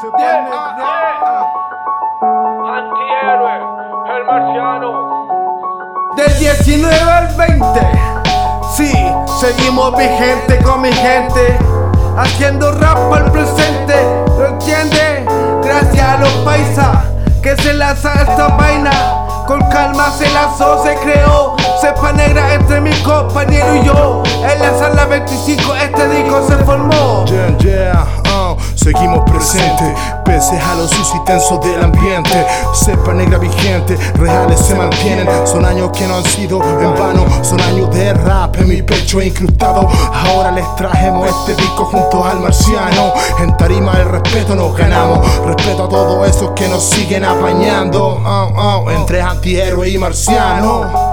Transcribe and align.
Antihéroe, 0.00 0.14
el 4.16 4.24
marciano. 4.26 4.90
Del 6.16 6.38
19 6.38 6.94
al 6.94 7.26
20, 7.36 7.64
sí, 8.76 8.92
seguimos 9.40 9.96
vigente 9.96 10.62
con 10.62 10.82
mi 10.82 10.92
gente, 10.92 11.58
haciendo 12.16 12.70
rap 12.78 13.12
al 13.12 13.32
presente, 13.32 13.96
¿lo 14.38 14.46
entiende? 14.46 15.26
Gracias 15.64 16.08
a 16.08 16.18
los 16.18 16.32
paisas 16.44 16.98
que 17.42 17.56
se 17.56 17.74
lanza 17.74 18.12
esta 18.22 18.48
vaina, 18.56 18.92
con 19.48 19.60
calma 19.68 20.10
se 20.10 20.30
lanzó, 20.30 20.80
se 20.84 20.94
creó, 20.96 21.56
cepa 21.80 22.12
negra 22.12 22.54
entre 22.54 22.80
mi 22.80 22.92
compañero 23.02 23.74
y 23.74 23.84
yo, 23.84 24.22
en 24.26 24.60
la 24.60 24.78
sala 24.78 25.06
25 25.06 25.74
este 25.74 26.08
disco 26.08 26.46
se 26.46 26.56
formó. 26.58 27.24
Yeah, 27.26 27.58
yeah, 27.58 28.06
seguimos 28.78 29.24
presentes, 29.30 29.98
pese 30.24 30.58
a 30.58 30.74
los 30.76 30.90
y 30.92 31.24
tensos 31.24 31.60
del 31.60 31.82
ambiente. 31.82 32.46
Cepa 32.74 33.12
negra 33.12 33.38
vigente, 33.38 33.96
reales 34.14 34.60
se 34.60 34.74
mantienen. 34.74 35.26
Son 35.46 35.64
años 35.64 35.90
que 35.92 36.06
no 36.06 36.16
han 36.16 36.24
sido 36.24 36.62
en 36.80 36.94
vano, 36.94 37.26
son 37.42 37.60
años 37.60 37.90
de 37.94 38.14
rap 38.14 38.56
en 38.56 38.68
mi 38.68 38.82
pecho 38.82 39.20
incrustado. 39.20 39.88
Ahora 40.12 40.52
les 40.52 40.76
trajemos 40.76 41.28
este 41.28 41.60
disco 41.60 41.84
junto 41.86 42.24
al 42.24 42.40
marciano. 42.40 43.12
En 43.40 43.56
tarima 43.56 43.92
el 43.92 44.08
respeto 44.08 44.54
nos 44.54 44.76
ganamos, 44.76 45.26
respeto 45.44 45.84
a 45.84 45.88
todos 45.88 46.28
esos 46.28 46.50
que 46.52 46.68
nos 46.68 46.82
siguen 46.84 47.24
apañando. 47.24 48.22
entre 48.90 49.20
antihéroe 49.20 49.88
y 49.88 49.98
marciano. 49.98 51.07